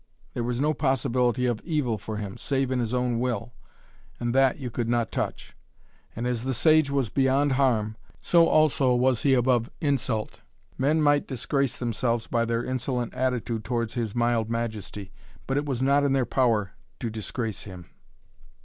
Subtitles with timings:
[0.33, 3.53] There was no possibility of evil for him, save in his own will,
[4.19, 5.55] and that you could not touch.
[6.15, 10.41] And as the sage was beyond harm, so also was he above insult.
[10.75, 15.11] Men might disgrace themselves by their insolent attitude towards his mild majesty,
[15.45, 17.85] but it was not in their power to disgrace him.